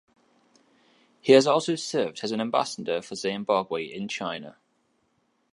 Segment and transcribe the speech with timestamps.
[1.19, 4.57] He has also served as an ambassador for Zimbabwe in China.